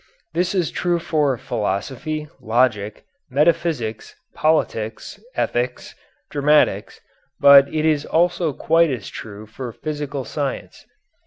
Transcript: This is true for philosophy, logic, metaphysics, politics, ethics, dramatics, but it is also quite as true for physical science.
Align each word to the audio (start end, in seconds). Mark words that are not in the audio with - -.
This 0.33 0.55
is 0.55 0.71
true 0.71 0.97
for 0.97 1.37
philosophy, 1.37 2.27
logic, 2.41 3.05
metaphysics, 3.29 4.15
politics, 4.33 5.19
ethics, 5.35 5.93
dramatics, 6.31 6.99
but 7.39 7.71
it 7.71 7.85
is 7.85 8.03
also 8.03 8.51
quite 8.51 8.89
as 8.89 9.09
true 9.09 9.45
for 9.45 9.71
physical 9.71 10.25
science. 10.25 10.87